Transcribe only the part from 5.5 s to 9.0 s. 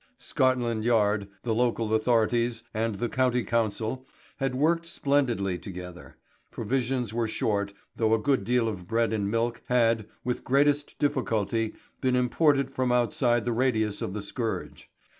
together. Provisions were short, though a good deal of